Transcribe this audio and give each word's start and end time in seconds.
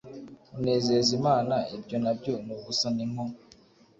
unezeza 0.57 1.09
Imana 1.19 1.55
Ibyo 1.75 1.97
na 2.03 2.11
byo 2.17 2.33
ni 2.45 2.51
ubusa 2.55 2.87
ni 2.95 3.05
nko 3.11 3.25